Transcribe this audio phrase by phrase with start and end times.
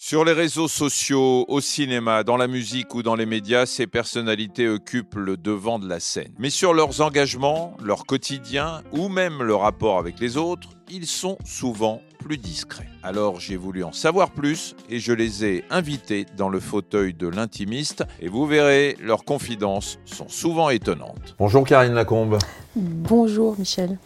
[0.00, 4.68] Sur les réseaux sociaux, au cinéma, dans la musique ou dans les médias, ces personnalités
[4.68, 6.32] occupent le devant de la scène.
[6.38, 11.36] Mais sur leurs engagements, leur quotidien ou même le rapport avec les autres, ils sont
[11.44, 12.88] souvent plus discrets.
[13.02, 17.26] Alors j'ai voulu en savoir plus et je les ai invités dans le fauteuil de
[17.26, 21.34] l'intimiste et vous verrez, leurs confidences sont souvent étonnantes.
[21.40, 22.38] Bonjour Karine Lacombe.
[22.76, 23.98] Bonjour Michel.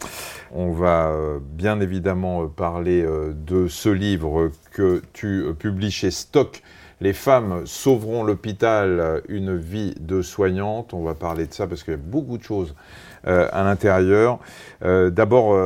[0.51, 6.11] On va euh, bien évidemment euh, parler euh, de ce livre que tu publies chez
[6.11, 6.61] Stock.
[6.99, 10.93] Les femmes sauveront l'hôpital, une vie de soignante.
[10.93, 12.75] On va parler de ça parce qu'il y a beaucoup de choses
[13.25, 14.39] à l'intérieur.
[14.81, 15.57] D'abord,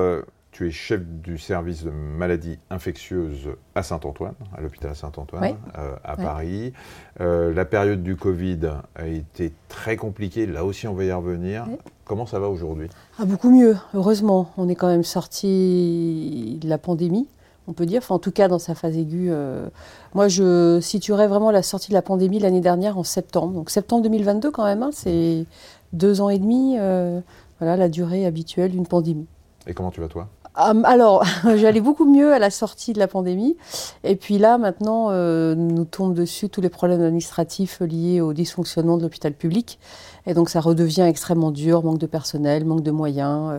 [0.51, 5.55] tu es chef du service de maladies infectieuses à Saint-Antoine, à l'hôpital Saint-Antoine,
[6.03, 6.73] à Paris.
[7.19, 8.61] la période du Covid
[8.95, 10.47] a été très compliquée.
[10.47, 11.67] Là aussi, on va y revenir.
[12.05, 12.89] Comment ça va aujourd'hui?
[13.19, 14.51] Ah, Beaucoup mieux, heureusement.
[14.57, 17.27] On est quand même sorti de la pandémie,
[17.67, 17.99] on peut dire.
[17.99, 19.29] Enfin, en tout cas, dans sa phase aiguë.
[19.29, 19.67] Euh,
[20.13, 23.53] moi, je situerais vraiment la sortie de la pandémie l'année dernière en septembre.
[23.53, 25.45] Donc septembre 2022 quand même, hein, c'est
[25.93, 27.19] deux ans et demi, euh,
[27.59, 29.27] voilà, la durée habituelle d'une pandémie.
[29.67, 30.27] Et comment tu vas toi?
[30.55, 31.23] Ah, alors,
[31.55, 33.57] j'allais beaucoup mieux à la sortie de la pandémie.
[34.03, 38.97] Et puis là, maintenant, euh, nous tombent dessus tous les problèmes administratifs liés au dysfonctionnement
[38.97, 39.77] de l'hôpital public.
[40.25, 43.51] Et donc, ça redevient extrêmement dur, manque de personnel, manque de moyens.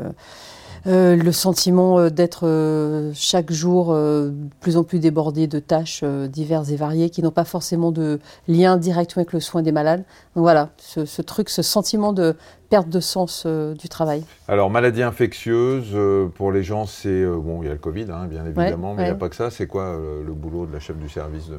[0.89, 6.03] Euh, le sentiment euh, d'être euh, chaque jour de plus en plus débordé de tâches
[6.05, 10.05] diverses et variées qui n'ont pas forcément de lien direct avec le soin des malades.
[10.34, 12.36] Donc voilà, ce, truc, ce sentiment de
[12.70, 14.25] perte de sens du travail.
[14.47, 15.97] Alors, maladie infectieuse,
[16.34, 17.25] pour les gens, c'est.
[17.25, 19.36] bon, il y a le Covid, hein, bien évidemment, mais il n'y a pas que
[19.36, 19.50] ça.
[19.50, 21.58] C'est quoi le boulot de la chef du service de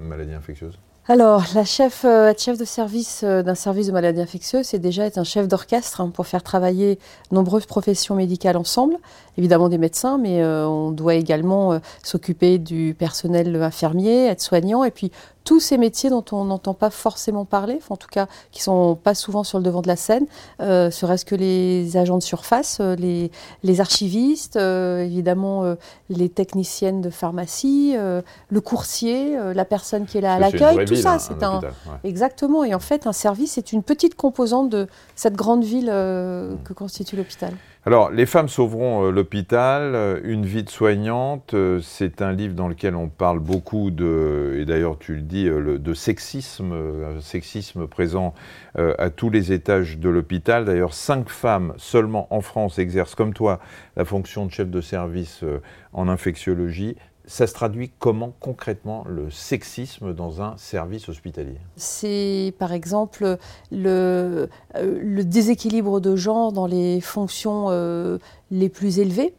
[0.00, 4.66] maladies infectieuses alors, chef, euh, être chef de service euh, d'un service de maladies infectieuses,
[4.66, 6.98] c'est déjà être un chef d'orchestre hein, pour faire travailler
[7.30, 8.96] nombreuses professions médicales ensemble.
[9.38, 14.90] Évidemment des médecins, mais euh, on doit également s'occuper du personnel infirmier, être soignant, et
[14.90, 15.12] puis
[15.46, 19.14] tous ces métiers dont on n'entend pas forcément parler, en tout cas qui sont pas
[19.14, 20.26] souvent sur le devant de la scène,
[20.60, 23.30] euh, serait-ce que les agents de surface, euh, les,
[23.62, 25.76] les archivistes, euh, évidemment
[26.10, 31.14] les techniciennes de pharmacie, le coursier, la personne qui est là à l'accueil, tout ça,
[31.14, 31.60] hein, c'est un,
[32.02, 32.64] exactement.
[32.64, 37.14] Et en fait, un service est une petite composante de cette grande ville que constitue
[37.14, 37.52] l'hôpital.
[37.88, 42.54] Alors, Les femmes sauveront euh, l'hôpital, euh, une vie de soignante, euh, c'est un livre
[42.54, 46.74] dans lequel on parle beaucoup de, et d'ailleurs tu le dis, de sexisme,
[47.20, 48.34] sexisme présent
[48.74, 50.64] à tous les étages de l'hôpital.
[50.64, 53.60] D'ailleurs, cinq femmes seulement en France exercent comme toi
[53.96, 55.44] la fonction de chef de service
[55.92, 56.96] en infectiologie
[57.26, 61.58] ça se traduit comment concrètement le sexisme dans un service hospitalier?
[61.76, 63.36] C'est par exemple
[63.70, 68.18] le, euh, le, déséquilibre de genre dans les fonctions euh,
[68.50, 69.34] les plus élevées.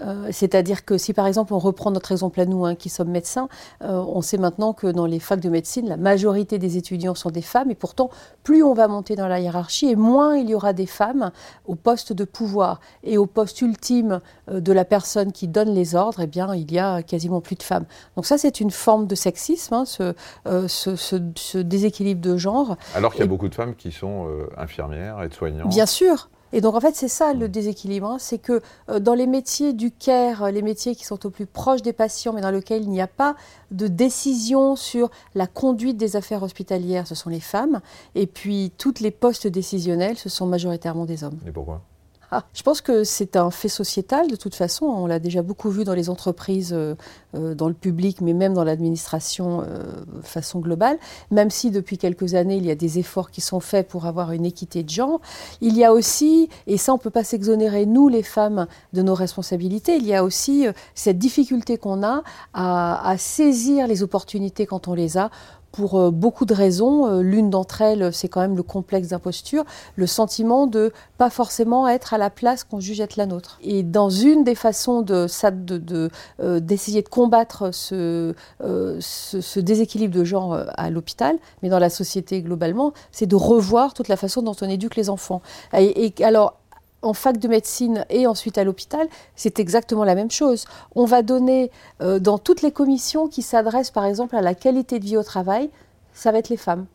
[0.00, 3.10] Euh, c'est-à-dire que si par exemple on reprend notre exemple à nous, hein, qui sommes
[3.10, 3.48] médecins,
[3.82, 7.30] euh, on sait maintenant que dans les facs de médecine, la majorité des étudiants sont
[7.30, 8.10] des femmes, et pourtant
[8.42, 11.30] plus on va monter dans la hiérarchie, et moins il y aura des femmes
[11.66, 15.94] au poste de pouvoir et au poste ultime euh, de la personne qui donne les
[15.94, 17.84] ordres, eh bien il y a quasiment plus de femmes.
[18.16, 20.14] Donc ça c'est une forme de sexisme, hein, ce,
[20.66, 22.76] ce, déséquilibre de genre.
[22.94, 25.68] Alors qu'il y a beaucoup de femmes qui sont infirmières, aides-soignantes.
[25.68, 26.28] Bien sûr.
[26.52, 28.16] Et donc en fait c'est ça le déséquilibre, hein.
[28.18, 31.46] c'est que euh, dans les métiers du care, euh, les métiers qui sont au plus
[31.46, 33.36] proches des patients, mais dans lesquels il n'y a pas
[33.70, 37.80] de décision sur la conduite des affaires hospitalières, ce sont les femmes,
[38.14, 41.38] et puis toutes les postes décisionnels, ce sont majoritairement des hommes.
[41.46, 41.82] Et pourquoi?
[42.54, 44.86] je pense que c'est un fait sociétal de toute façon.
[44.86, 46.94] On l'a déjà beaucoup vu dans les entreprises, euh,
[47.34, 49.84] euh, dans le public, mais même dans l'administration euh,
[50.22, 50.98] façon globale.
[51.30, 54.32] Même si depuis quelques années, il y a des efforts qui sont faits pour avoir
[54.32, 55.20] une équité de genre,
[55.60, 59.02] il y a aussi, et ça on ne peut pas s'exonérer, nous les femmes, de
[59.02, 62.22] nos responsabilités, il y a aussi cette difficulté qu'on a
[62.54, 65.30] à saisir les opportunités quand on les a
[65.72, 67.06] pour euh, beaucoup de raisons.
[67.06, 69.64] Euh, l'une d'entre elles, c'est quand même le complexe d'imposture,
[69.96, 73.58] le sentiment de pas forcément être à la place qu'on juge être la nôtre.
[73.62, 75.26] Et dans une des façons de,
[76.40, 82.42] euh, d'essayer de, combattre ce, ce, déséquilibre de genre à l'hôpital, mais dans la société
[82.42, 85.42] globalement, c'est de revoir toute la façon dont on éduque les enfants.
[85.76, 86.59] Et, et alors,
[87.02, 90.66] en fac de médecine et ensuite à l'hôpital, c'est exactement la même chose.
[90.94, 91.70] On va donner
[92.00, 95.22] euh, dans toutes les commissions qui s'adressent par exemple à la qualité de vie au
[95.22, 95.70] travail,
[96.12, 96.86] ça va être les femmes.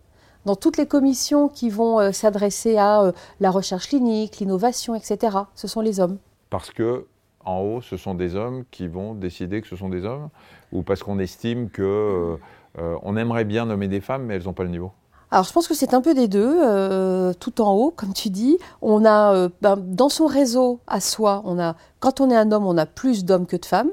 [0.45, 5.37] Dans toutes les commissions qui vont euh, s'adresser à euh, la recherche clinique, l'innovation, etc.,
[5.55, 6.17] ce sont les hommes.
[6.49, 7.07] Parce que
[7.43, 10.29] en haut, ce sont des hommes qui vont décider que ce sont des hommes,
[10.71, 12.37] ou parce qu'on estime que
[12.77, 14.91] on aimerait bien nommer des femmes, mais elles n'ont pas le niveau?
[15.31, 18.29] Alors je pense que c'est un peu des deux, euh, tout en haut, comme tu
[18.29, 18.57] dis.
[18.81, 22.51] On a euh, ben, dans son réseau à soi, on a quand on est un
[22.51, 23.89] homme, on a plus d'hommes que de femmes.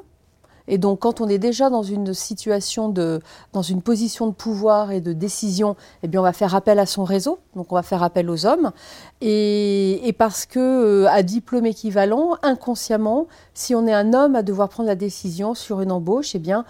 [0.69, 3.21] Et donc, quand on est déjà dans une situation de,
[3.53, 6.87] dans une position de pouvoir et de décision, eh bien, on va faire appel à
[6.87, 7.39] son réseau.
[7.57, 8.71] Donc, on va faire appel aux hommes.
[9.21, 14.69] Et, parce que, euh, à diplôme équivalent, inconsciemment, si on est un homme à devoir
[14.69, 16.65] prendre la décision sur une embauche, eh bien,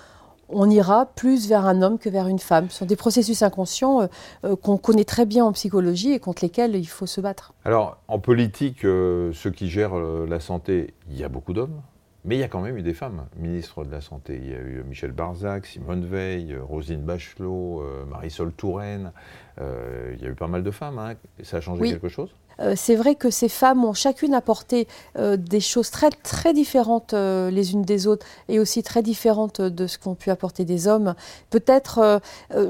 [0.52, 2.70] on ira plus vers un homme que vers une femme.
[2.70, 4.06] Ce sont des processus inconscients euh,
[4.44, 7.54] euh, qu'on connaît très bien en psychologie et contre lesquels il faut se battre.
[7.64, 11.80] Alors, en politique, euh, ceux qui gèrent la santé, il y a beaucoup d'hommes,
[12.24, 14.40] mais il y a quand même eu des femmes ministres de la Santé.
[14.42, 19.12] Il y a eu Michel Barzac, Simone Veil, Rosine Bachelot, Marisol Touraine.
[19.58, 20.98] il y a eu pas mal de femmes.
[20.98, 21.14] Hein.
[21.42, 22.32] Ça a changé quelque chose?
[22.76, 24.86] C'est vrai que ces femmes ont chacune apporté
[25.18, 29.60] euh, des choses très, très différentes euh, les unes des autres et aussi très différentes
[29.60, 31.14] de ce qu'ont pu apporter des hommes.
[31.50, 32.20] Peut-être,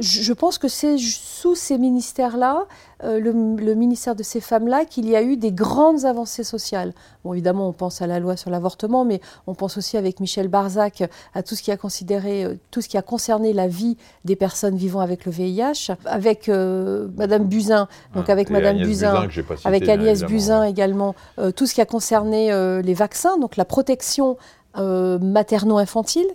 [0.01, 2.67] je pense que c'est sous ces ministères-là,
[3.03, 6.93] le, ministère de ces femmes-là, qu'il y a eu des grandes avancées sociales.
[7.25, 10.49] Bon, évidemment, on pense à la loi sur l'avortement, mais on pense aussi avec Michel
[10.49, 11.03] Barzac
[11.35, 14.77] à tout ce qui a considéré, tout ce qui a concerné la vie des personnes
[14.77, 19.29] vivant avec le VIH, avec Madame Buzyn, donc avec Madame Buzyn,
[19.65, 23.65] avec Agnès Buzyn également, euh, tout ce qui a concerné euh, les vaccins, donc la
[23.65, 24.37] protection
[24.77, 26.27] euh, materno-infantile,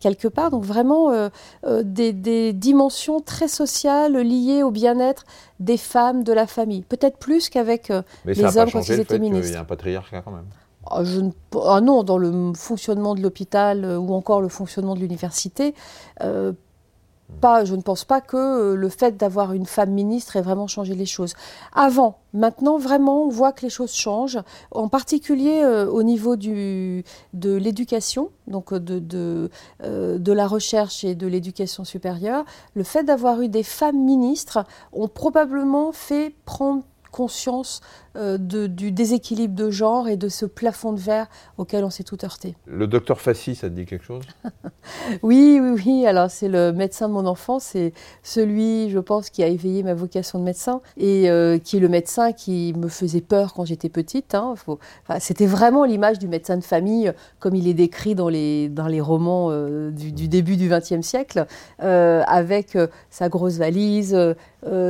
[0.00, 0.50] quelque part.
[0.50, 1.12] Donc vraiment
[1.64, 5.24] des, dimensions très sociales liées au bien-être
[5.60, 6.82] des femmes, de la famille.
[6.82, 7.92] Peut-être plus qu'avec
[8.24, 9.48] les hommes quand ils étaient ministres.
[9.48, 10.46] Il y a un patriarcat quand même.
[10.88, 11.20] Ah, je
[11.64, 15.74] ah non, dans le fonctionnement de l'hôpital ou encore le fonctionnement de l'université,
[17.40, 20.66] pas, je ne pense pas que euh, le fait d'avoir une femme ministre ait vraiment
[20.66, 21.34] changé les choses.
[21.74, 24.38] Avant, maintenant, vraiment, on voit que les choses changent,
[24.70, 27.02] en particulier euh, au niveau de
[27.34, 29.50] l'éducation, donc de, de,
[29.82, 32.44] euh, de, la recherche et de l'éducation supérieure.
[32.74, 36.82] Le fait d'avoir eu des femmes ministres ont probablement fait prendre
[37.16, 37.80] conscience
[38.16, 42.18] euh, du déséquilibre de genre et de ce plafond de verre auquel on s'est tout
[42.24, 42.54] heurté.
[42.66, 44.24] Le docteur Fassi, ça te dit quelque chose?
[45.22, 46.06] Oui, oui, oui.
[46.06, 47.92] Alors c'est le médecin de mon enfance, c'est
[48.22, 51.88] celui, je pense, qui a éveillé ma vocation de médecin et euh, qui est le
[51.88, 54.36] médecin qui me faisait peur quand j'étais petite.
[54.36, 54.54] Hein.
[55.18, 59.00] C'était vraiment l'image du médecin de famille comme il est décrit dans les, dans les
[59.00, 61.46] romans euh, du, début du XXe siècle,
[61.78, 62.78] avec
[63.10, 64.16] sa grosse valise,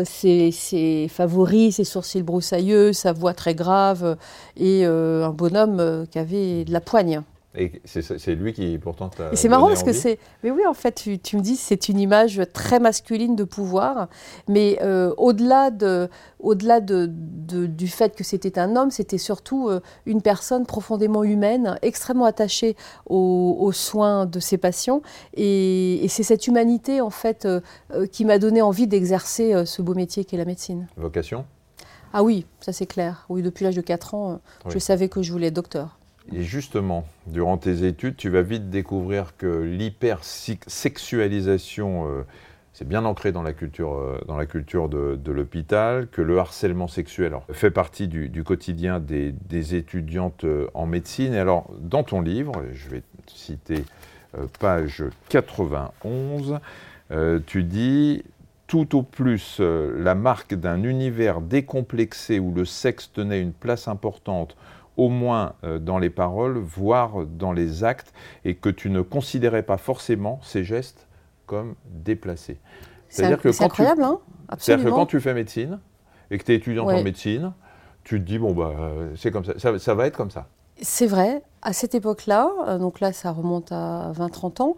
[0.04, 4.16] ses, ses, favoris, ses sourcils broussailleux, sa voix très grave
[4.56, 7.22] et euh, un bonhomme euh, qui avait de la poigne.
[7.56, 9.34] Et c'est lui qui pourtant t'a.
[9.34, 10.18] C'est marrant parce que c'est.
[10.42, 14.08] Mais oui, en fait, tu, tu me dis c'est une image très masculine de pouvoir,
[14.48, 16.08] mais euh, au-delà de,
[16.40, 19.70] au-delà de, du fait que c'était un homme, c'était surtout
[20.04, 22.76] une personne profondément humaine, extrêmement attachée
[23.06, 25.02] aux, soins de ses patients,
[25.34, 27.48] et, et c'est cette humanité en fait
[28.12, 30.86] qui m'a donné envie d'exercer ce beau métier qu'est la médecine.
[30.96, 31.44] Vocation?
[32.12, 33.26] Ah oui, ça c'est clair.
[33.28, 35.95] Oui, depuis l'âge de 4 ans, euh, je savais que je voulais être docteur.
[36.32, 42.24] Et justement, durant tes études, tu vas vite découvrir que l'hypersexualisation, euh,
[42.72, 46.88] c'est bien ancré dans la culture, euh, dans la culture de, l'hôpital, que le harcèlement
[46.88, 49.34] sexuel fait partie du, quotidien des,
[49.74, 50.44] étudiantes
[50.74, 51.34] en médecine.
[51.34, 53.84] Et alors, dans ton livre, je vais citer
[54.58, 56.58] page 91,
[57.46, 58.24] tu dis
[58.66, 63.88] tout au plus euh, la marque d'un univers décomplexé où le sexe tenait une place
[63.88, 64.56] importante,
[64.96, 68.12] au moins euh, dans les paroles, voire dans les actes,
[68.44, 71.06] et que tu ne considérais pas forcément ces gestes
[71.46, 72.58] comme déplacés.
[73.08, 74.18] C'est-à-dire que, incroyable, hein
[74.58, 75.78] C'est-à-dire que quand tu fais médecine
[76.30, 77.52] et que tu es étudiante en médecine,
[78.02, 78.72] tu te dis, bon, bah,
[79.16, 80.46] c'est comme ça, ça, va être comme ça.
[80.80, 84.76] C'est vrai, à cette époque-là, euh, donc là ça remonte à 20-30 ans,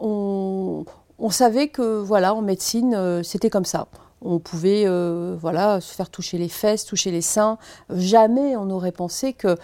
[0.00, 0.84] on,
[1.18, 3.86] on savait que voilà, en médecine, euh, c'était comme ça.
[4.24, 7.58] On pouvait euh, voilà, se faire toucher les fesses, toucher les seins.
[7.94, 9.56] Jamais on n'aurait pensé que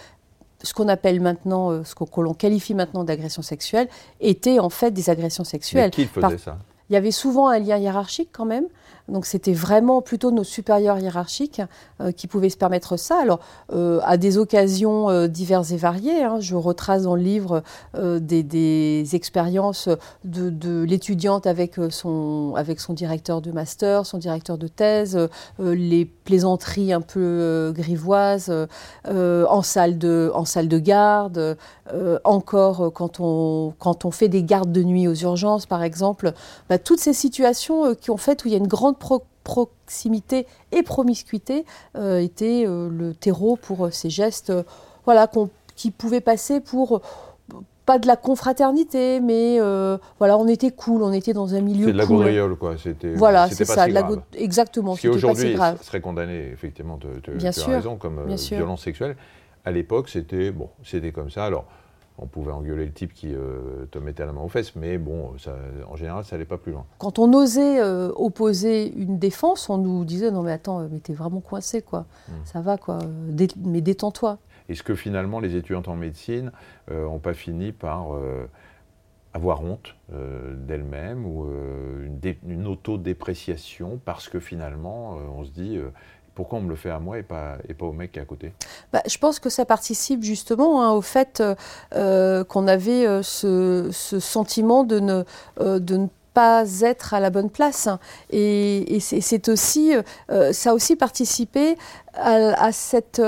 [0.62, 3.88] ce qu'on appelle maintenant, euh, ce que l'on qualifie maintenant d'agression sexuelle,
[4.20, 5.90] était en fait des agressions sexuelles.
[5.96, 6.58] Mais qui faisait ça?
[6.90, 8.66] Il y avait souvent un lien hiérarchique quand même.
[9.10, 11.62] Donc c'était vraiment plutôt nos supérieurs hiérarchiques
[12.00, 13.18] euh, qui pouvaient se permettre ça.
[13.20, 13.40] Alors
[13.72, 17.62] euh, à des occasions euh, diverses et variées, hein, je retrace dans le livre
[17.94, 19.88] des, expériences
[20.24, 25.18] de, l'étudiante avec son, avec son directeur de master, son directeur de thèse,
[25.58, 28.52] les plaisanteries un peu grivoises
[29.08, 31.56] en, salle de, en salle de garde,
[32.24, 36.32] encore quand on, quand on fait des gardes de nuit aux urgences par exemple.
[36.68, 38.96] Bah, toutes ces situations qui ont fait où il y a une grande
[39.44, 41.64] proximité et promiscuité
[41.96, 44.52] euh, était euh, le terreau pour euh, ces gestes
[45.04, 45.30] voilà,
[45.76, 47.00] qui pouvaient passer pour
[47.86, 49.58] pas de la confraternité, mais
[50.18, 51.86] voilà, on était cool, on était dans un milieu.
[51.86, 52.76] C'est de la gaudriole, quoi.
[52.78, 53.14] C'était.
[53.14, 54.94] Voilà, c'est ça, la exactement.
[54.94, 59.16] Ce qui aujourd'hui serait condamné, effectivement, tu as raison, comme violence sexuelle.
[59.64, 61.44] À l'époque, c'était bon, c'était comme ça.
[61.44, 61.64] Alors,
[62.20, 63.34] on pouvait engueuler le type qui
[63.90, 65.32] te mettait la main aux fesses, mais bon,
[65.88, 66.84] en général, ça n'allait pas plus loin.
[66.98, 71.40] Quand on osait opposer une défense, on nous disait non mais attends, mais t'es vraiment
[71.40, 72.32] coincé quoi, hmm.
[72.44, 72.98] ça va quoi,
[73.64, 74.38] mais détends-toi.
[74.68, 76.52] Est-ce que finalement les étudiantes en médecine
[76.90, 78.08] n'ont pas fini par
[79.32, 85.50] avoir honte euh, d'elle-même ou euh, une, une autodépréciation parce que finalement euh, on se
[85.50, 85.78] dit
[86.34, 88.22] pourquoi on me le fait à moi et pas, et pas au mec qui est
[88.22, 88.52] à côté?
[88.92, 91.42] Bah, Je pense que ça participe justement hein, au fait
[91.92, 95.24] qu'on avait ce, sentiment de ne,
[95.58, 97.88] de ne pas être à la bonne place.
[98.30, 99.92] Et, c'est aussi,
[100.52, 101.76] ça a aussi participé
[102.14, 103.20] à, cette,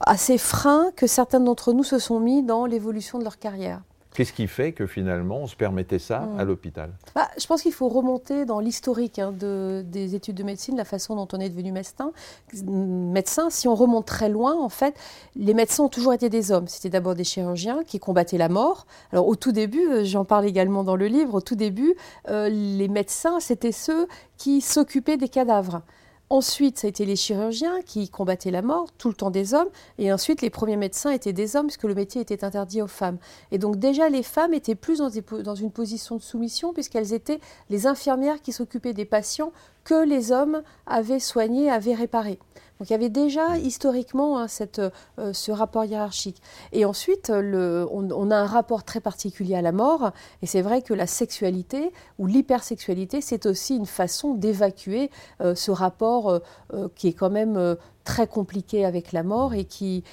[0.00, 3.80] à ces freins que certains d'entre nous se sont mis dans l'évolution de leur carrière.
[4.16, 6.48] Qu'est-ce qui fait que finalement on se permettait ça à mm.
[6.48, 6.90] l'hôpital?
[7.14, 10.86] Bah, Je pense qu'il faut remonter dans l'historique hein, de, des études de médecine, la
[10.86, 12.12] façon dont on est devenu médecin.
[12.64, 13.50] médecin.
[13.50, 14.94] Si on remonte très loin, en fait,
[15.34, 16.66] les médecins ont toujours été des hommes.
[16.66, 18.86] C'était d'abord des chirurgiens qui combattaient la mort.
[19.12, 21.94] Alors au tout début, euh, j'en parle également dans le livre, au tout début,
[22.30, 24.08] euh, les médecins, c'était ceux
[24.38, 25.82] qui s'occupaient des cadavres.
[26.28, 29.68] Ensuite, ça a été les chirurgiens qui combattaient la mort, tout le temps des hommes.
[29.98, 33.18] Et ensuite, les premiers médecins étaient des hommes, puisque le métier était interdit aux femmes.
[33.52, 37.38] Et donc déjà, les femmes étaient plus dans, une position de soumission, puisqu'elles étaient
[37.70, 39.52] les infirmières qui s'occupaient des patients
[39.84, 42.40] que les hommes avaient soignés, avaient réparés.
[42.78, 44.46] Donc il y avait déjà historiquement hein,
[45.18, 46.42] euh, ce rapport hiérarchique.
[46.72, 50.12] Et ensuite, on, a un rapport très particulier à la mort.
[50.42, 55.70] Et c'est vrai que la sexualité ou l'hypersexualité, c'est aussi une façon d'évacuer euh, ce
[55.70, 60.04] rapport euh, qui est quand même très compliqué avec la mort et qui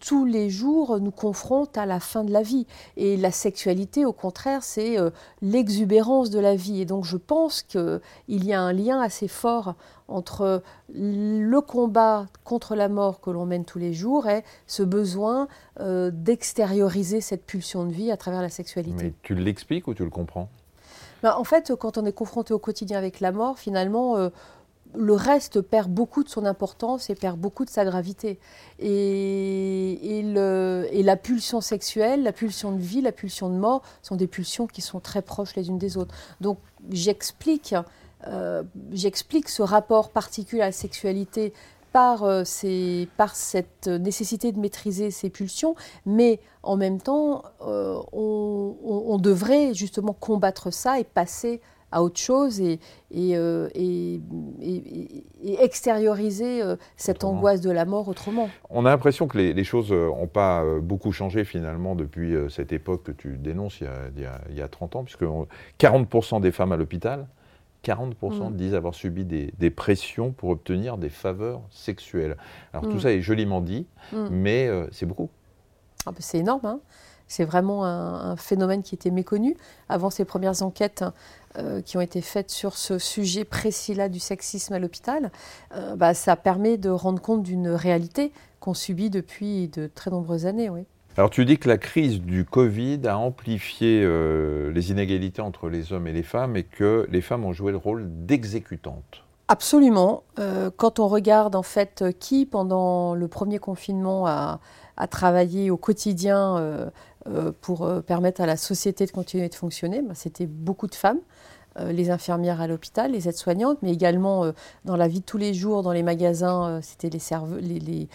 [0.00, 2.66] tous les jours nous confronte à la fin de la vie.
[2.96, 4.96] Et la sexualité, au contraire, c'est
[5.42, 6.80] l'exubérance de la vie.
[6.80, 9.74] Et donc je pense qu'il y a un lien assez fort
[10.08, 15.48] entre le combat contre la mort que l'on mène tous les jours et ce besoin
[15.80, 18.96] euh, d'extérioriser cette pulsion de vie à travers la sexualité.
[19.02, 20.48] Mais tu l'expliques ou tu le comprends?
[21.22, 24.28] Ben, En fait, quand on est confronté au quotidien avec la mort, finalement, euh,
[24.94, 28.38] le reste perd beaucoup de son importance et perd beaucoup de sa gravité.
[28.78, 34.26] Et, et, la pulsion sexuelle, la pulsion de vie, la pulsion de mort sont des
[34.26, 36.14] pulsions qui sont très proches les unes des autres.
[36.40, 36.58] Donc
[36.90, 37.74] j'explique
[38.28, 41.52] euh, j'explique ce rapport particulier à la sexualité
[41.92, 42.42] par, euh,
[43.16, 50.12] par, cette nécessité de maîtriser ses pulsions, mais en même temps, euh, on, devrait justement
[50.12, 52.78] combattre ça et passer à autre chose et,
[53.10, 54.20] et,
[55.58, 56.60] extérioriser
[56.96, 58.50] cette angoisse de la mort autrement.
[58.68, 63.12] On a l'impression que les, choses n'ont pas beaucoup changé finalement depuis cette époque que
[63.12, 65.24] tu dénonces il y a, il y a, il y a 30 ans, puisque
[65.80, 67.26] 40% des femmes à l'hôpital
[67.86, 68.56] 40% mm.
[68.56, 72.36] disent avoir subi des, pressions pour obtenir des faveurs sexuelles.
[72.72, 73.00] Alors tout mm.
[73.00, 74.28] ça est joliment dit, mm.
[74.30, 75.30] mais euh, c'est beaucoup.
[76.06, 76.64] Ah bah, c'est énorme.
[76.64, 76.80] Hein.
[77.28, 79.56] c'est vraiment un, phénomène qui était méconnu
[79.88, 81.04] avant ces premières enquêtes
[81.58, 85.30] euh, qui ont été faites sur ce sujet précis-là du sexisme à l'hôpital.
[85.74, 90.46] Euh, bah, ça permet de rendre compte d'une réalité qu'on subit depuis de très nombreuses
[90.46, 90.70] années.
[90.70, 90.84] Oui.
[91.18, 95.94] Alors tu dis que la crise du Covid a amplifié euh, les inégalités entre les
[95.94, 99.24] hommes et les femmes et que les femmes ont joué le rôle d'exécutantes.
[99.48, 100.24] Absolument.
[100.38, 104.60] Euh, quand on regarde en fait qui pendant le premier confinement a,
[105.10, 110.46] travaillé au quotidien euh, pour permettre à la société de continuer de fonctionner, ben, c'était
[110.46, 111.20] beaucoup de femmes.
[111.78, 114.52] Euh, les infirmières à l'hôpital, les aides-soignantes, mais également euh,
[114.86, 118.08] dans la vie de tous les jours, dans les magasins, euh, c'était les,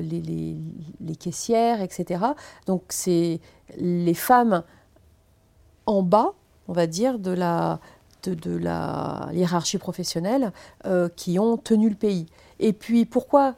[0.00, 0.56] les,
[1.00, 2.24] les, caissières, etc.
[2.66, 3.40] Donc c'est
[3.76, 4.64] les femmes
[5.86, 6.32] en bas,
[6.66, 7.78] on va dire, de la,
[9.32, 10.50] hiérarchie professionnelle
[11.14, 12.26] qui ont tenu le pays.
[12.58, 13.54] Et puis pourquoi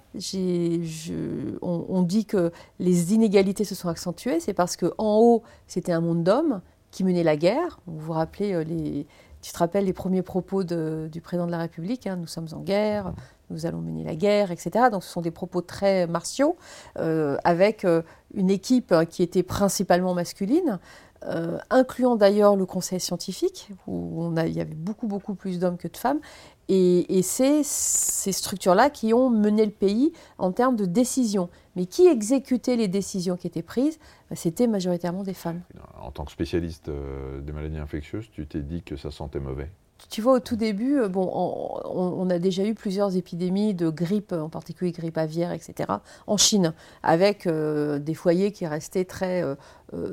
[1.63, 6.25] on, dit que les inégalités se sont accentuées C'est parce qu'en haut, c'était un monde
[6.25, 6.61] d'hommes
[6.91, 7.79] qui menait la guerre.
[7.87, 9.07] Vous vous rappelez les,
[9.43, 12.61] tu te rappelles les premiers propos du président de la République, hein, nous sommes en
[12.61, 13.13] guerre,
[13.51, 14.87] nous allons mener la guerre, etc.
[14.91, 16.57] Donc ce sont des propos très martiaux,
[16.99, 18.03] euh, avec euh,
[18.35, 20.79] une équipe qui était principalement masculine,
[21.27, 25.79] euh, incluant d'ailleurs le conseil scientifique, où on il y avait beaucoup, beaucoup plus d'hommes
[25.79, 26.21] que de femmes.
[26.69, 31.49] Et, c'est ces structures-là qui ont mené le pays en termes de décision.
[31.77, 33.99] Mais qui exécutait les décisions qui étaient prises?
[34.31, 35.61] Bah, C'était majoritairement des femmes.
[36.01, 39.71] En tant que spécialiste euh, des maladies infectieuses, tu t'es dit que ça sentait mauvais?
[40.11, 44.33] Tu vois, au tout début, euh, bon, on, a déjà eu plusieurs épidémies de grippe,
[44.33, 45.91] en particulier grippe aviaire, etc.,
[46.27, 46.73] en Chine,
[47.03, 49.43] avec des foyers qui restaient très,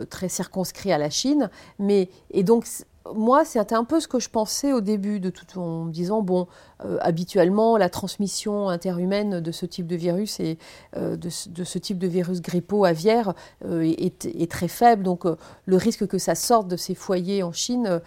[0.09, 1.49] très circonscrits à la Chine.
[1.79, 2.65] Mais, et donc,
[3.13, 6.21] moi, c'était un peu ce que je pensais au début, de tout, en me disant,
[6.21, 6.47] bon,
[6.85, 10.57] euh, habituellement, la transmission interhumaine de ce type de virus et
[10.95, 13.33] euh, de, ce type de virus grippo-aviaire
[13.65, 15.03] euh, est, très faible.
[15.03, 15.25] Donc,
[15.65, 18.01] le risque que ça sorte de ces foyers en Chine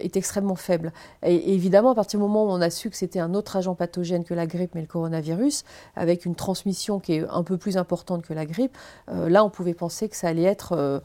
[0.00, 0.92] est extrêmement faible.
[1.22, 3.74] Et, évidemment, à partir du moment où on a su que c'était un autre agent
[3.74, 5.64] pathogène que la grippe, mais le coronavirus,
[5.94, 8.76] avec une transmission qui est un peu plus importante que la grippe,
[9.08, 11.02] là, on pouvait penser que ça allait être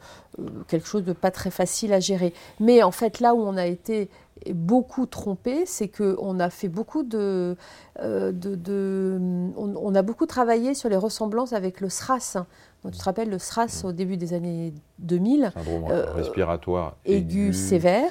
[0.68, 2.32] quelque chose de pas très facile à gérer.
[2.60, 4.08] Mais en fait, là où on a été
[4.52, 7.56] beaucoup trompé, c'est qu'on a fait beaucoup de,
[8.00, 9.18] euh, de,
[9.56, 12.36] on, a beaucoup travaillé sur les ressemblances avec le SRAS.
[12.84, 18.10] tu te rappelles le SRAS au début des années 2000, syndrome euh, respiratoire aigu, sévère,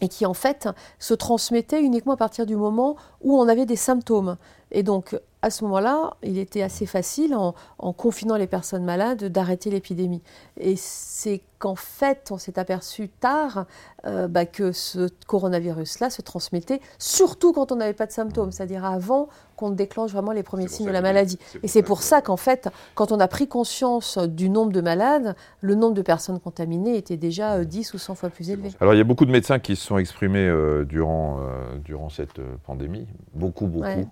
[0.00, 3.76] et qui en fait se transmettait uniquement à partir du moment où on avait des
[3.76, 4.36] symptômes.
[4.74, 9.24] Et donc à ce moment-là, il était assez facile, en, en confinant les personnes malades,
[9.24, 10.22] d'arrêter l'épidémie.
[10.58, 13.66] Et c'est qu'en fait, on s'est aperçu tard
[14.06, 18.86] euh, bah, que ce coronavirus-là se transmettait, surtout quand on n'avait pas de symptômes, c'est-à-dire
[18.86, 21.38] avant qu'on déclenche vraiment les premiers signes de la maladie.
[21.62, 25.36] Et c'est pour ça qu'en fait, quand on a pris conscience du nombre de malades,
[25.60, 28.70] le nombre de personnes contaminées était déjà 10 euh, ou 100 fois plus élevé.
[28.80, 31.40] Alors il y a beaucoup de médecins qui se sont exprimés euh, durant,
[31.84, 34.08] durant cette pandémie, beaucoup, beaucoup.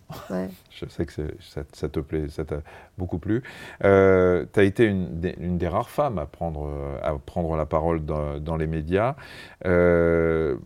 [0.71, 2.63] Je sais que ça, te plaît, ça t'a
[2.99, 3.43] beaucoup plu.
[3.81, 6.71] tu as été une des, une des, rares femmes à prendre,
[7.03, 9.17] à prendre la parole dans, les médias.
[9.65, 10.57] Euh,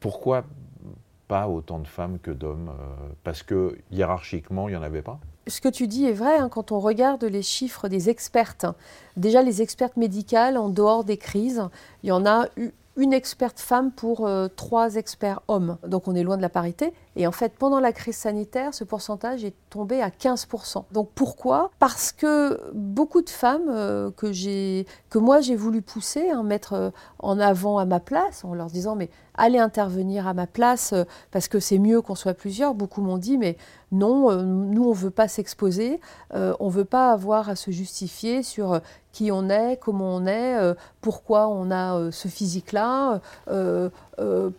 [0.00, 0.44] pourquoi
[1.28, 5.20] pas autant de femmes que d'hommes euh, Parce que hiérarchiquement, il n'y en avait pas?
[5.46, 8.66] Ce que tu dis est vrai hein, quand on regarde les chiffres des expertes.
[9.16, 11.62] Déjà, les expertes médicales, en dehors des crises,
[12.02, 15.78] il y en a eu une experte femme pour euh, trois experts hommes.
[15.86, 16.92] Donc on est loin de la parité.
[17.16, 20.84] Et en fait, pendant la crise sanitaire, ce pourcentage est tombé à 15%.
[20.92, 21.70] Donc pourquoi?
[21.78, 26.90] Parce que beaucoup de femmes euh, que, moi j'ai voulu pousser, hein, mettre euh,
[27.20, 30.92] en avant à ma place, en leur disant mais allez intervenir à ma place
[31.30, 32.74] parce que c'est mieux qu'on soit plusieurs.
[32.74, 33.56] Beaucoup m'ont dit mais
[33.92, 36.00] non, nous on veut pas s'exposer,
[36.32, 38.80] on veut pas avoir à se justifier sur
[39.12, 40.56] qui on est, comment on est,
[41.00, 43.20] pourquoi on a ce physique-là,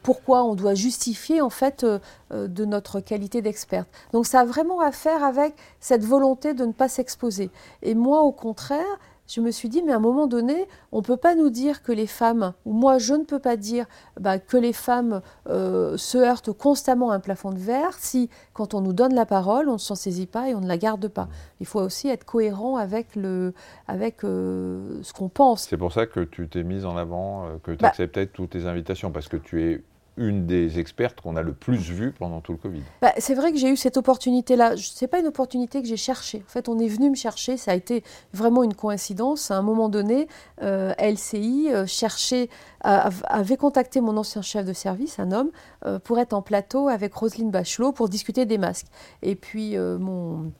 [0.03, 1.86] pourquoi on doit justifier en fait
[2.34, 3.88] euh, de notre qualité d'experte.
[4.13, 7.50] Donc ça a vraiment à faire avec cette volonté de ne pas s'exposer.
[7.81, 9.00] Et moi, au contraire,
[9.33, 11.83] je me suis dit, mais à un moment donné, on ne peut pas nous dire
[11.83, 13.85] que les femmes, ou moi je ne peux pas dire
[14.20, 18.74] bah, que les femmes euh, se heurtent constamment à un plafond de verre si, quand
[18.74, 21.07] on nous donne la parole, on ne s'en saisit pas et on ne la garde
[21.07, 21.29] pas.
[21.59, 23.53] Il faut aussi être cohérent avec, le,
[23.87, 25.63] avec euh, ce qu'on pense.
[25.63, 28.65] C'est pour ça que tu t'es mise en avant, que tu bah acceptais toutes tes
[28.65, 29.83] invitations, parce que tu es
[30.17, 32.81] une des expertes qu'on a le plus vue pendant tout le Covid.
[33.01, 34.75] Bah, c'est vrai que j'ai eu cette opportunité-là.
[34.77, 36.43] Ce n'est pas une opportunité que j'ai cherchée.
[36.45, 37.57] En fait, on est venu me chercher.
[37.57, 39.51] Ça a été vraiment une coïncidence.
[39.51, 40.27] À un moment donné,
[40.61, 42.50] euh, LCI euh, cherchait,
[42.81, 45.51] avait contacté mon ancien chef de service, un homme,
[45.85, 48.87] euh, pour être en plateau avec Roselyne Bachelot pour discuter des masques.
[49.21, 50.51] Et puis, mon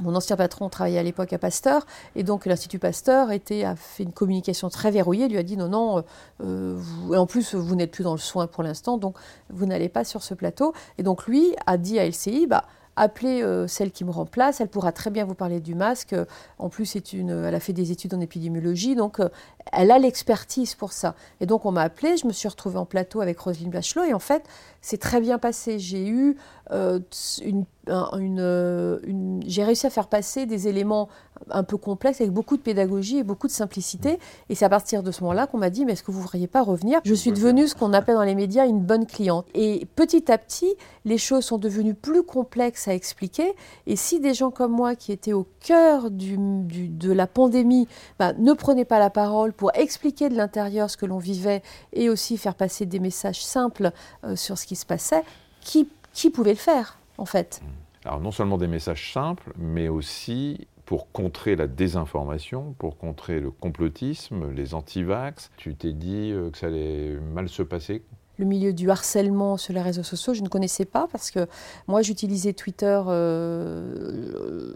[0.00, 4.12] mon ancien patron travaillait à l'époque à Pasteur, et donc l'Institut Pasteur a fait une
[4.12, 6.04] communication très verrouillée, lui a dit non, non,
[6.42, 6.78] euh,
[7.12, 9.16] et en plus vous n'êtes plus dans le soin pour l'instant, donc
[9.50, 10.72] vous n'allez pas sur ce plateau.
[10.98, 12.64] Et donc lui a dit à LCI, bah,
[12.96, 16.14] appelez euh, celle qui me remplace, elle pourra très bien vous parler du masque.
[16.58, 19.28] En plus, c'est une, elle a fait des études en épidémiologie, donc euh,
[19.72, 21.14] elle a l'expertise pour ça.
[21.40, 24.14] Et donc on m'a appelé, je me suis retrouvée en plateau avec Roselyne Bachelot, et
[24.14, 24.44] en fait,
[24.80, 25.78] c'est très bien passé.
[25.78, 26.36] J'ai eu
[26.70, 28.98] une euh,
[29.46, 31.08] j'ai réussi à faire passer des éléments
[31.50, 34.18] un peu complexes avec beaucoup de pédagogie et beaucoup de simplicité.
[34.48, 36.22] Et c'est à partir de ce moment-là qu'on m'a dit, mais est-ce que vous ne
[36.22, 37.00] voudriez pas revenir?
[37.04, 39.46] Je suis devenue ce qu'on appelle dans les médias une bonne cliente.
[39.54, 40.74] Et petit à petit,
[41.04, 43.54] les choses sont devenues plus complexes à expliquer.
[43.86, 48.52] Et si des gens comme moi, qui étaient au cœur de la pandémie, bah, ne
[48.52, 52.54] prenaient pas la parole pour expliquer de l'intérieur ce que l'on vivait et aussi faire
[52.54, 53.92] passer des messages simples
[54.24, 55.22] euh, sur ce qui se passait,
[55.60, 56.97] qui pouvait le faire?
[57.26, 57.62] Fait
[58.04, 63.50] alors non seulement des messages simples, mais aussi pour contrer la désinformation, pour contrer le
[63.50, 65.50] complotisme, les anti-vax.
[65.58, 68.02] Tu t'es dit euh, que ça allait mal se passer
[68.38, 71.46] le milieu du harcèlement sur les réseaux sociaux, je ne connaissais pas parce que
[71.86, 74.72] moi j'utilisais Twitter euh,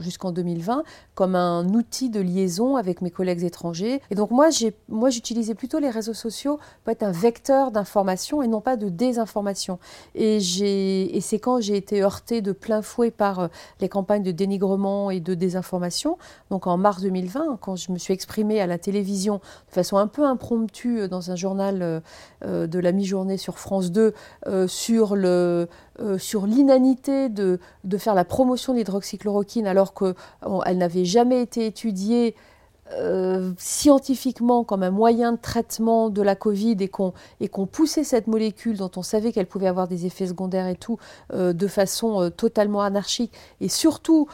[0.00, 4.00] jusqu'en 2020 comme un outil de liaison avec mes collègues étrangers.
[4.10, 8.60] Et donc moi, j'utilisais plutôt les réseaux sociaux pour être un vecteur d'information et non
[8.60, 9.80] pas de désinformation.
[10.14, 10.38] Et,
[11.20, 13.48] c'est quand j'ai été heurtée de plein fouet par euh,
[13.80, 16.16] les campagnes de dénigrement et de désinformation,
[16.50, 20.06] donc en mars 2020, quand je me suis exprimée à la télévision de façon un
[20.06, 22.02] peu impromptue euh, dans un journal
[22.42, 24.12] de la mi-journée sur France 2
[24.46, 25.68] euh, sur le
[26.00, 32.34] euh, l'inanité de, de, faire la promotion de l'hydroxychloroquine alors qu'elle n'avait jamais été étudiée
[32.92, 38.78] euh, scientifiquement comme un moyen de traitement de la Covid et qu'on poussait cette molécule
[38.78, 40.98] dont on savait qu'elle pouvait avoir des effets secondaires et tout
[41.34, 43.32] euh, de façon euh, totalement anarchique.
[43.60, 44.28] Et surtout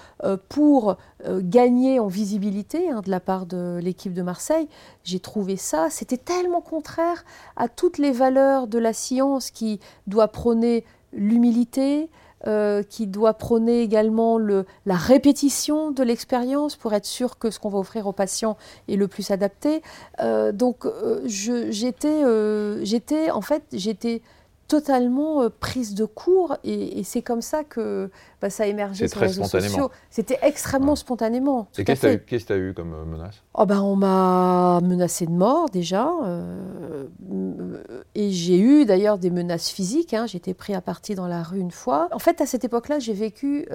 [0.48, 0.96] pour
[1.40, 4.68] gagner en visibilité hein, de la part de l'équipe de Marseille,
[5.02, 7.24] j'ai trouvé ça, c'était tellement contraire
[7.56, 12.10] à toutes les valeurs de la science qui doit prôner l'humilité,
[12.46, 17.58] euh, qui doit prôner également le, la répétition de l'expérience pour être sûr que ce
[17.58, 18.56] qu'on va offrir aux patients
[18.88, 19.82] est le plus adapté.
[20.20, 22.22] Euh, donc euh, j'étais,
[22.84, 24.22] j'étais, en fait, j'étais
[24.68, 29.20] totalement euh, prise de court et, c'est comme ça que bah, ça a émergé sur
[29.20, 29.90] les réseaux sociaux.
[30.10, 31.68] C'était extrêmement spontanément.
[31.76, 33.42] Et qu'est-ce que tu as eu comme euh, menace?
[33.54, 36.10] Oh ben, On m'a menacé de mort déjà.
[36.24, 37.06] Euh,
[38.14, 40.14] et j'ai eu d'ailleurs des menaces physiques.
[40.14, 40.26] Hein.
[40.26, 42.08] J'étais pris à partie dans la rue une fois.
[42.12, 43.68] En fait, à cette époque-là, j'ai vécu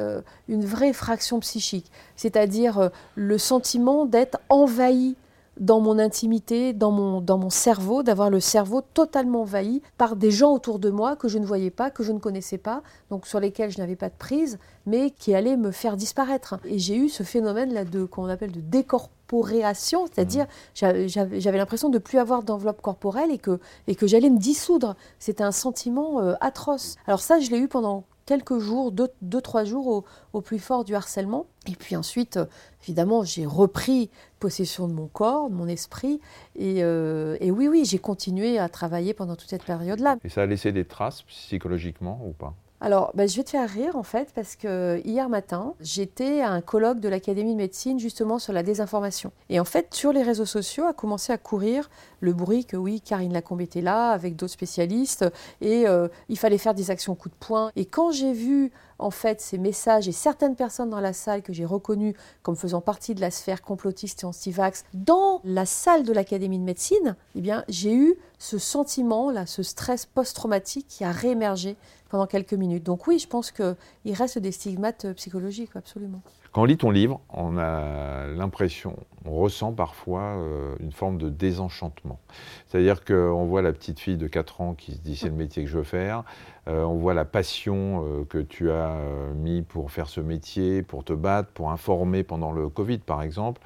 [0.48, 1.92] une vraie fraction psychique.
[2.16, 5.16] C'est-à-dire le sentiment d'être envahi
[5.60, 10.32] dans mon intimité, dans mon, dans mon cerveau, d'avoir le cerveau totalement envahi par des
[10.32, 13.28] gens autour de moi que je ne voyais pas, que je ne connaissais pas, donc
[13.28, 16.60] sur lesquels je n'avais pas de prise, mais qui allaient me faire disparaître.
[16.66, 20.46] Et j'ai eu ce phénomène-là de qu'on appelle de décorporéation, c'est-à-dire
[20.82, 21.08] mmh.
[21.08, 24.96] j'avais l'impression de plus avoir d'enveloppe corporelle et que, et que j'allais me dissoudre.
[25.20, 26.96] C'était un sentiment euh, atroce.
[27.06, 30.94] Alors ça, je l'ai eu pendant quelques jours, deux, trois jours au, plus fort du
[30.94, 31.48] harcèlement.
[31.68, 32.46] Et puis ensuite, euh,
[32.84, 36.22] évidemment, j'ai repris possession de mon corps, de mon esprit.
[36.56, 40.18] Et, euh, et oui, oui, j'ai continué à travailler pendant toute cette période-là.
[40.24, 42.54] Et ça a laissé des traces psychologiquement ou pas?
[42.82, 46.52] Alors, ben, je vais te faire rire en fait, parce que hier matin, j'étais à
[46.52, 49.32] un colloque de l'Académie de médecine justement sur la désinformation.
[49.50, 51.90] Et en fait, sur les réseaux sociaux a commencé à courir
[52.22, 55.26] le bruit que oui, Karine Lacombe était là avec d'autres spécialistes
[55.60, 57.72] et euh, il fallait faire des actions coup de poing.
[57.76, 61.54] Et quand j'ai vu en fait ces messages et certaines personnes dans la salle que
[61.54, 66.14] j'ai reconnues comme faisant partie de la sphère complotiste et anti-vax dans la salle de
[66.14, 71.12] l'Académie de médecine, eh bien, j'ai eu ce sentiment là, ce stress post-traumatique qui a
[71.12, 71.76] réémergé
[72.10, 72.84] pendant quelques minutes.
[72.84, 73.76] Donc oui, je pense qu'il
[74.14, 76.22] reste des stigmates euh, psychologiques, absolument.
[76.52, 81.30] Quand on lit ton livre, on a l'impression, on ressent parfois euh, une forme de
[81.30, 82.20] désenchantement.
[82.68, 85.64] C'est-à-dire qu'on voit la petite fille de 4 ans qui se dit c'est le métier
[85.64, 86.24] que je veux faire,
[86.68, 88.98] euh, on voit la passion que tu as
[89.36, 93.62] mis pour faire ce métier, pour te battre, pour informer pendant le Covid par exemple,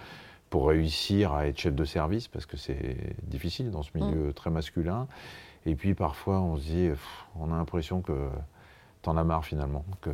[0.50, 4.34] pour réussir à être chef de service, parce que c'est difficile dans ce milieu mm.
[4.34, 5.08] très masculin.
[5.66, 6.90] Et puis parfois, on se dit,
[7.40, 8.14] on a l'impression que
[9.04, 10.10] t'en as marre finalement, que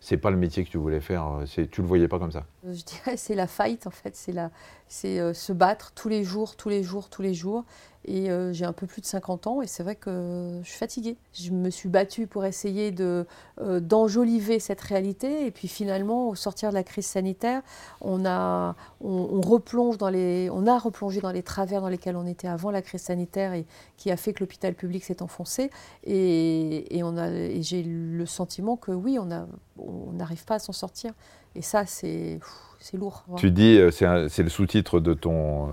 [0.00, 2.44] c'est, pas le métier que tu voulais faire, c'est, tu le voyais pas comme ça.
[2.64, 6.70] Je dirais c'est la fight en fait, c'est euh, se battre tous les jours, tous
[6.70, 7.64] les jours, tous les jours.
[8.06, 10.78] Et euh, j'ai un peu plus de 50 ans et c'est vrai que je suis
[10.78, 11.16] fatiguée.
[11.32, 13.26] Je me suis battue pour essayer de,
[13.60, 15.46] euh, d'enjoliver cette réalité.
[15.46, 17.62] Et puis finalement, au sortir de la crise sanitaire,
[18.00, 22.26] on a, on, replonge dans les, on a replongé dans les travers dans lesquels on
[22.26, 23.66] était avant la crise sanitaire et
[23.96, 25.70] qui a fait que l'hôpital public s'est enfoncé.
[26.04, 30.12] Et, et, on a, et j'ai le sentiment que oui, on n'arrive on
[30.46, 31.12] pas à s'en sortir.
[31.54, 32.40] Et ça, c'est
[32.78, 33.24] c'est lourd.
[33.36, 35.72] Tu dis, euh, c'est le sous-titre de ton, euh,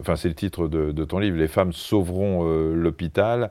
[0.00, 3.50] enfin c'est le titre de, ton livre, Les femmes sauveront euh, l'hôpital.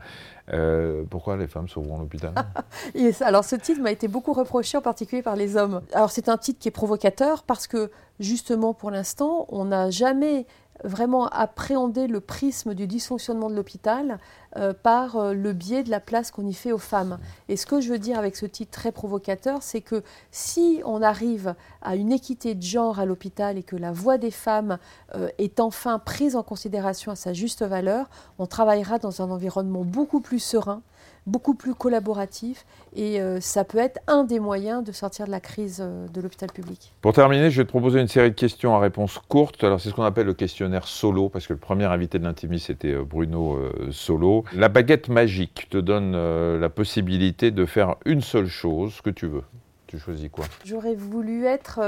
[1.09, 2.33] pourquoi les femmes sauveront l'hôpital?
[3.21, 5.81] Alors ce titre m'a été beaucoup reproché, en particulier par les hommes.
[5.93, 10.45] Alors c'est un titre qui est provocateur parce que justement pour l'instant, on n'a jamais
[10.83, 14.19] vraiment appréhender le prisme du dysfonctionnement de l'hôpital
[14.55, 17.19] euh, par euh, le biais de la place qu'on y fait aux femmes.
[17.49, 21.01] Et ce que je veux dire avec ce titre très provocateur, c'est que si on
[21.01, 24.77] arrive à une équité de genre à l'hôpital et que la voix des femmes
[25.15, 28.09] euh, est enfin prise en considération à sa juste valeur,
[28.39, 30.81] on travaillera dans un environnement beaucoup plus serein
[31.27, 35.39] beaucoup plus collaboratif et euh, ça peut être un des moyens de sortir de la
[35.39, 36.93] crise euh, de l'hôpital public.
[37.01, 39.63] Pour terminer, je vais te proposer une série de questions à réponse courte.
[39.63, 42.67] Alors c'est ce qu'on appelle le questionnaire solo parce que le premier invité de l'intimiste
[42.67, 43.59] c'était euh, Bruno
[43.91, 44.45] Solo.
[44.53, 46.13] La baguette magique te donne
[46.57, 49.43] la possibilité de faire une seule chose que tu veux.
[49.87, 50.45] Tu choisis quoi?
[50.63, 51.79] J'aurais voulu être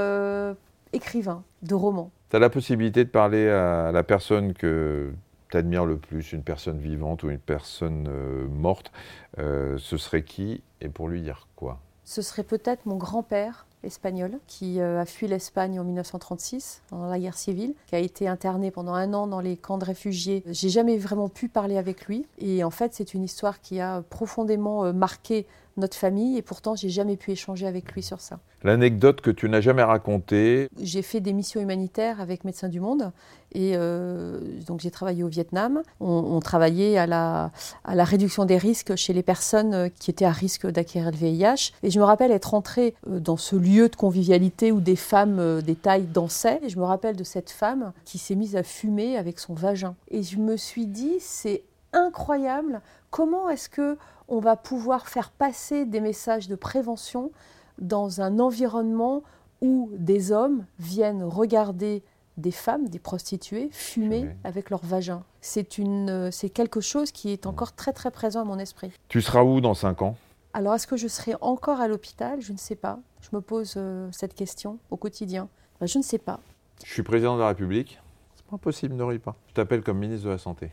[0.92, 2.10] écrivain de romans.
[2.30, 5.10] Tu as la possibilité de parler à la personne que
[5.50, 8.92] t'admires le plus, une personne vivante ou une personne euh, morte,
[9.38, 11.80] euh, ce serait qui et pour lui dire quoi?
[12.04, 17.18] Ce serait peut-être mon grand-père espagnol qui euh, a fui l'Espagne en 1936 dans la
[17.18, 20.42] guerre civile, qui a été interné pendant un an dans les camps de réfugiés.
[20.46, 24.02] J'ai jamais vraiment pu parler avec lui et en fait c'est une histoire qui a
[24.02, 28.38] profondément marqué notre famille, et pourtant j'ai jamais pu échanger avec lui sur ça.
[28.62, 30.68] L'anecdote que tu n'as jamais racontée.
[30.80, 33.12] J'ai fait des missions humanitaires avec Médecins du Monde,
[33.52, 35.82] et euh, donc j'ai travaillé au Vietnam.
[36.00, 37.50] On, travaillait à la,
[37.84, 41.72] à la réduction des risques chez les personnes qui étaient à risque d'acquérir le VIH.
[41.82, 45.38] Et je me rappelle être entrée euh, dans ce lieu de convivialité où des femmes
[45.38, 46.60] euh, des tailles dansaient.
[46.62, 49.94] Et je me rappelle de cette femme qui s'est mise à fumer avec son vagin.
[50.10, 52.80] Et je me suis dit, c'est incroyable.
[53.10, 53.98] Comment est-ce que
[54.28, 57.32] on va pouvoir faire passer des messages de prévention
[57.78, 59.22] dans un environnement
[59.60, 62.02] où des hommes viennent regarder
[62.36, 65.24] des femmes, des prostituées, fumer avec leur vagin?
[65.40, 68.92] C'est une, c'est quelque chose qui est encore très très présent à mon esprit.
[69.08, 70.16] Tu seras où dans 5 ans?
[70.52, 72.40] Alors est-ce que je serai encore à l'hôpital?
[72.40, 72.98] Je ne sais pas.
[73.20, 75.48] Je me pose euh, cette question au quotidien.
[75.80, 76.40] Ben, je ne sais pas.
[76.84, 78.00] Je suis président de la République.
[78.34, 79.36] C'est pas possible, ne ris pas.
[79.48, 80.72] Je t'appelle comme ministre de la Santé.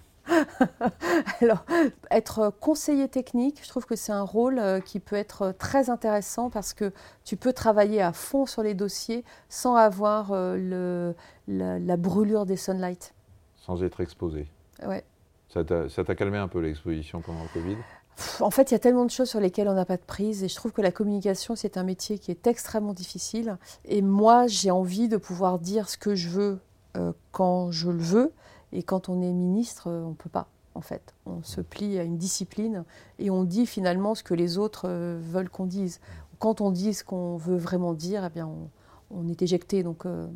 [1.42, 1.66] Alors,
[2.12, 6.50] être conseiller technique, je trouve que c'est un rôle euh, qui peut être très intéressant
[6.50, 6.92] parce que
[7.24, 11.14] tu peux travailler à fond sur les dossiers sans avoir euh,
[11.48, 13.14] la, brûlure des sunlight.
[13.56, 14.48] Sans être exposé.
[14.86, 15.04] Ouais.
[15.50, 17.78] Ça t'a calmé un peu l'exposition pendant le Covid?
[18.40, 20.44] En fait, il y a tellement de choses sur lesquelles on n'a pas de prise
[20.44, 23.58] et je trouve que la communication, c'est un métier qui est extrêmement difficile.
[23.86, 26.60] Et moi, j'ai envie de pouvoir dire ce que je veux
[26.98, 28.34] euh, quand je le veux
[28.74, 31.14] et quand on est ministre, on ne peut pas, en fait.
[31.26, 32.84] On se plie à une discipline
[33.20, 36.00] et on dit finalement ce que les autres euh, veulent qu'on dise.
[36.40, 38.50] Quand on dit ce qu'on veut vraiment dire, eh bien,
[39.10, 39.84] on, est éjecté.
[39.84, 40.28] Donc, euh,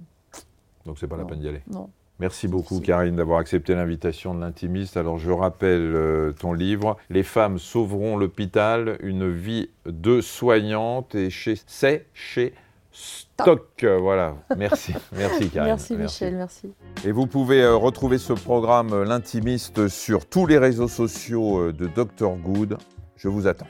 [0.86, 1.62] donc c'est pas la peine d'y aller.
[1.72, 1.90] Non.
[2.22, 4.96] Merci beaucoup Karine d'avoir accepté l'invitation de l'intimiste.
[4.96, 11.32] Alors je rappelle euh, ton livre Les femmes sauveront l'hôpital, une vie de soignante et
[11.32, 12.54] chez c'est chez
[12.92, 13.86] Stock.
[14.00, 14.94] Voilà, merci.
[15.14, 15.70] Merci Karine.
[15.70, 16.74] Merci Michel, merci.
[17.06, 21.74] Et vous pouvez euh, retrouver ce programme euh, L'intimiste sur tous les réseaux sociaux euh,
[21.74, 22.78] de Dr Good.
[23.16, 23.68] Je vous attends.